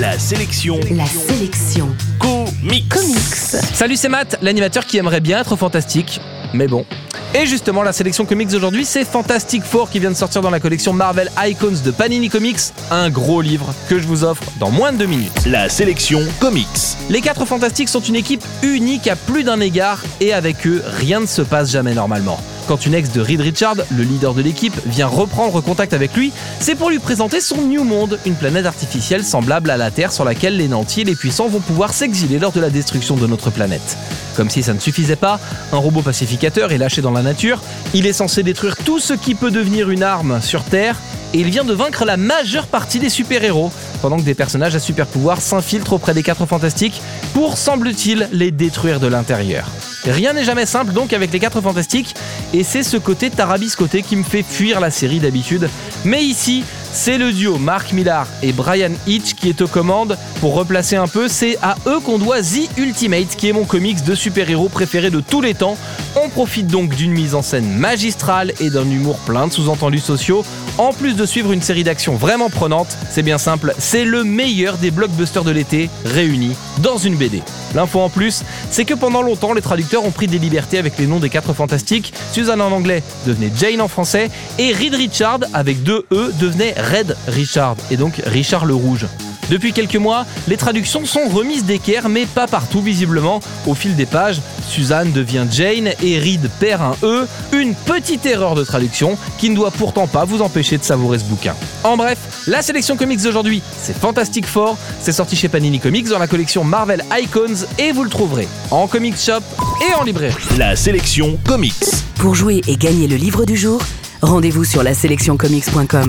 La 0.00 0.18
sélection 0.18 0.80
La 0.92 1.04
sélection 1.04 1.94
comics. 2.18 2.88
comics. 2.88 3.34
Salut, 3.74 3.96
c'est 3.96 4.08
Matt, 4.08 4.38
l'animateur 4.40 4.86
qui 4.86 4.96
aimerait 4.96 5.20
bien 5.20 5.38
être 5.40 5.56
fantastique, 5.56 6.22
mais 6.54 6.68
bon. 6.68 6.86
Et 7.34 7.44
justement, 7.44 7.82
la 7.82 7.92
sélection 7.92 8.24
comics 8.24 8.48
d'aujourd'hui, 8.48 8.86
c'est 8.86 9.04
Fantastic 9.04 9.62
Four 9.62 9.90
qui 9.90 10.00
vient 10.00 10.10
de 10.10 10.16
sortir 10.16 10.40
dans 10.40 10.48
la 10.48 10.58
collection 10.58 10.94
Marvel 10.94 11.30
Icons 11.44 11.82
de 11.84 11.90
Panini 11.90 12.30
Comics, 12.30 12.60
un 12.90 13.10
gros 13.10 13.42
livre 13.42 13.74
que 13.90 13.98
je 13.98 14.06
vous 14.06 14.24
offre 14.24 14.42
dans 14.58 14.70
moins 14.70 14.90
de 14.92 14.96
deux 14.96 15.06
minutes. 15.06 15.44
La 15.44 15.68
sélection 15.68 16.22
comics. 16.40 16.66
Les 17.10 17.20
quatre 17.20 17.44
fantastiques 17.44 17.90
sont 17.90 18.00
une 18.00 18.16
équipe 18.16 18.42
unique 18.62 19.06
à 19.06 19.16
plus 19.16 19.44
d'un 19.44 19.60
égard 19.60 20.02
et 20.20 20.32
avec 20.32 20.66
eux, 20.66 20.82
rien 20.86 21.20
ne 21.20 21.26
se 21.26 21.42
passe 21.42 21.70
jamais 21.70 21.92
normalement. 21.92 22.40
Quand 22.70 22.86
une 22.86 22.94
ex 22.94 23.10
de 23.10 23.20
Reed 23.20 23.40
Richard, 23.40 23.74
le 23.90 24.04
leader 24.04 24.32
de 24.32 24.42
l'équipe, 24.42 24.76
vient 24.86 25.08
reprendre 25.08 25.60
contact 25.60 25.92
avec 25.92 26.14
lui, 26.14 26.30
c'est 26.60 26.76
pour 26.76 26.88
lui 26.88 27.00
présenter 27.00 27.40
son 27.40 27.62
New 27.62 27.82
Monde, 27.82 28.20
une 28.26 28.36
planète 28.36 28.64
artificielle 28.64 29.24
semblable 29.24 29.70
à 29.70 29.76
la 29.76 29.90
Terre 29.90 30.12
sur 30.12 30.24
laquelle 30.24 30.56
les 30.56 30.68
nantis 30.68 31.00
et 31.00 31.04
les 31.04 31.16
puissants 31.16 31.48
vont 31.48 31.58
pouvoir 31.58 31.92
s'exiler 31.92 32.38
lors 32.38 32.52
de 32.52 32.60
la 32.60 32.70
destruction 32.70 33.16
de 33.16 33.26
notre 33.26 33.50
planète. 33.50 33.98
Comme 34.36 34.50
si 34.50 34.62
ça 34.62 34.72
ne 34.72 34.78
suffisait 34.78 35.16
pas, 35.16 35.40
un 35.72 35.78
robot 35.78 36.02
pacificateur 36.02 36.70
est 36.70 36.78
lâché 36.78 37.02
dans 37.02 37.10
la 37.10 37.22
nature, 37.22 37.60
il 37.92 38.06
est 38.06 38.12
censé 38.12 38.44
détruire 38.44 38.76
tout 38.76 39.00
ce 39.00 39.14
qui 39.14 39.34
peut 39.34 39.50
devenir 39.50 39.90
une 39.90 40.04
arme 40.04 40.40
sur 40.40 40.62
Terre, 40.62 40.94
et 41.34 41.40
il 41.40 41.50
vient 41.50 41.64
de 41.64 41.74
vaincre 41.74 42.04
la 42.04 42.16
majeure 42.16 42.68
partie 42.68 43.00
des 43.00 43.08
super-héros, 43.08 43.72
pendant 44.00 44.16
que 44.16 44.22
des 44.22 44.34
personnages 44.34 44.76
à 44.76 44.80
super 44.80 45.06
pouvoir 45.06 45.40
s'infiltrent 45.40 45.94
auprès 45.94 46.14
des 46.14 46.22
quatre 46.22 46.46
fantastiques 46.46 47.02
pour, 47.34 47.58
semble-t-il, 47.58 48.28
les 48.32 48.52
détruire 48.52 49.00
de 49.00 49.08
l'intérieur. 49.08 49.68
Rien 50.04 50.32
n'est 50.32 50.44
jamais 50.44 50.64
simple 50.64 50.92
donc 50.92 51.12
avec 51.12 51.30
les 51.30 51.38
quatre 51.38 51.60
fantastiques, 51.60 52.14
et 52.52 52.64
c'est 52.64 52.82
ce 52.82 52.96
côté 52.96 53.30
tarabiscoté 53.30 54.02
qui 54.02 54.16
me 54.16 54.22
fait 54.22 54.42
fuir 54.42 54.80
la 54.80 54.90
série 54.90 55.20
d'habitude. 55.20 55.68
Mais 56.04 56.22
ici, 56.22 56.64
c'est 56.92 57.18
le 57.18 57.32
duo 57.32 57.58
Mark 57.58 57.92
Millar 57.92 58.26
et 58.42 58.52
Brian 58.52 58.90
Hitch 59.06 59.34
qui 59.34 59.48
est 59.48 59.60
aux 59.62 59.68
commandes. 59.68 60.18
Pour 60.40 60.54
replacer 60.54 60.96
un 60.96 61.06
peu, 61.06 61.28
c'est 61.28 61.56
à 61.62 61.76
eux 61.86 62.00
qu'on 62.00 62.18
doit 62.18 62.42
The 62.42 62.68
Ultimate, 62.76 63.36
qui 63.36 63.48
est 63.48 63.52
mon 63.52 63.64
comics 63.64 64.02
de 64.04 64.14
super-héros 64.14 64.68
préféré 64.68 65.10
de 65.10 65.20
tous 65.20 65.40
les 65.40 65.54
temps. 65.54 65.76
On 66.16 66.28
profite 66.28 66.66
donc 66.66 66.96
d'une 66.96 67.12
mise 67.12 67.36
en 67.36 67.42
scène 67.42 67.70
magistrale 67.70 68.52
et 68.60 68.70
d'un 68.70 68.88
humour 68.88 69.16
plein 69.18 69.46
de 69.46 69.52
sous-entendus 69.52 70.00
sociaux, 70.00 70.44
en 70.76 70.92
plus 70.92 71.14
de 71.14 71.24
suivre 71.24 71.52
une 71.52 71.62
série 71.62 71.84
d'actions 71.84 72.16
vraiment 72.16 72.50
prenantes. 72.50 72.96
C'est 73.10 73.22
bien 73.22 73.38
simple, 73.38 73.74
c'est 73.78 74.04
le 74.04 74.24
meilleur 74.24 74.76
des 74.78 74.90
blockbusters 74.90 75.44
de 75.44 75.52
l'été 75.52 75.88
réunis 76.04 76.56
dans 76.78 76.96
une 76.96 77.14
BD. 77.14 77.42
L'info 77.76 78.00
en 78.00 78.08
plus, 78.08 78.42
c'est 78.70 78.84
que 78.84 78.94
pendant 78.94 79.22
longtemps, 79.22 79.52
les 79.52 79.62
traducteurs 79.62 80.04
ont 80.04 80.10
pris 80.10 80.26
des 80.26 80.38
libertés 80.38 80.78
avec 80.78 80.98
les 80.98 81.06
noms 81.06 81.20
des 81.20 81.30
quatre 81.30 81.52
fantastiques. 81.52 82.12
Suzanne 82.32 82.60
en 82.60 82.72
anglais 82.72 83.04
devenait 83.26 83.52
Jane 83.56 83.80
en 83.80 83.88
français, 83.88 84.30
et 84.58 84.72
Reed 84.72 84.94
Richard, 84.94 85.40
avec 85.54 85.84
deux 85.84 86.06
E, 86.12 86.32
devenait 86.40 86.74
Red 86.76 87.16
Richard, 87.28 87.76
et 87.90 87.96
donc 87.96 88.20
Richard 88.26 88.64
le 88.64 88.74
Rouge. 88.74 89.06
Depuis 89.50 89.72
quelques 89.72 89.96
mois, 89.96 90.26
les 90.46 90.56
traductions 90.56 91.04
sont 91.04 91.28
remises 91.28 91.64
d'équerre, 91.64 92.08
mais 92.08 92.24
pas 92.24 92.46
partout 92.46 92.80
visiblement. 92.80 93.40
Au 93.66 93.74
fil 93.74 93.96
des 93.96 94.06
pages, 94.06 94.40
Suzanne 94.68 95.10
devient 95.10 95.44
Jane 95.50 95.88
et 96.00 96.20
Reed 96.20 96.48
perd 96.60 96.80
un 96.82 96.94
E, 97.02 97.26
une 97.52 97.74
petite 97.74 98.24
erreur 98.26 98.54
de 98.54 98.62
traduction 98.62 99.18
qui 99.38 99.50
ne 99.50 99.56
doit 99.56 99.72
pourtant 99.72 100.06
pas 100.06 100.24
vous 100.24 100.40
empêcher 100.40 100.78
de 100.78 100.84
savourer 100.84 101.18
ce 101.18 101.24
bouquin. 101.24 101.56
En 101.82 101.96
bref, 101.96 102.44
la 102.46 102.62
sélection 102.62 102.96
comics 102.96 103.20
d'aujourd'hui, 103.22 103.60
c'est 103.82 103.98
Fantastic 103.98 104.46
Four, 104.46 104.78
c'est 105.00 105.12
sorti 105.12 105.34
chez 105.34 105.48
Panini 105.48 105.80
Comics 105.80 106.08
dans 106.08 106.20
la 106.20 106.28
collection 106.28 106.62
Marvel 106.62 107.04
Icons 107.12 107.66
et 107.80 107.90
vous 107.90 108.04
le 108.04 108.10
trouverez 108.10 108.46
en 108.70 108.86
comic 108.86 109.16
shop 109.18 109.42
et 109.90 109.94
en 109.94 110.04
librairie. 110.04 110.34
La 110.58 110.76
sélection 110.76 111.36
comics. 111.44 111.74
Pour 112.20 112.36
jouer 112.36 112.60
et 112.68 112.76
gagner 112.76 113.08
le 113.08 113.16
livre 113.16 113.44
du 113.44 113.56
jour, 113.56 113.82
rendez-vous 114.22 114.64
sur 114.64 114.84
la 114.84 114.94
sélectioncomics.com. 114.94 116.06